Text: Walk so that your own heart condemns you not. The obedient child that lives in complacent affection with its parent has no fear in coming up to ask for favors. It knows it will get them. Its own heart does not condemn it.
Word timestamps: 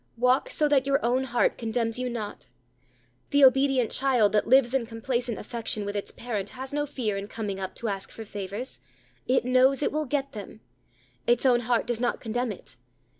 Walk 0.17 0.49
so 0.49 0.67
that 0.67 0.87
your 0.87 0.99
own 1.05 1.25
heart 1.25 1.59
condemns 1.59 1.99
you 1.99 2.09
not. 2.09 2.47
The 3.29 3.45
obedient 3.45 3.91
child 3.91 4.31
that 4.31 4.47
lives 4.47 4.73
in 4.73 4.87
complacent 4.87 5.37
affection 5.37 5.85
with 5.85 5.95
its 5.95 6.09
parent 6.09 6.49
has 6.57 6.73
no 6.73 6.87
fear 6.87 7.17
in 7.17 7.27
coming 7.27 7.59
up 7.59 7.75
to 7.75 7.87
ask 7.87 8.09
for 8.09 8.25
favors. 8.25 8.79
It 9.27 9.45
knows 9.45 9.83
it 9.83 9.91
will 9.91 10.05
get 10.05 10.31
them. 10.31 10.61
Its 11.27 11.45
own 11.45 11.59
heart 11.59 11.85
does 11.85 11.99
not 12.01 12.19
condemn 12.19 12.51
it. 12.51 12.77